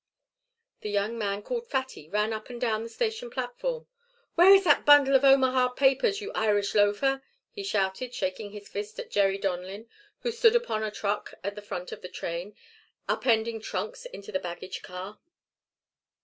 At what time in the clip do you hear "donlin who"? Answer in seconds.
9.37-10.31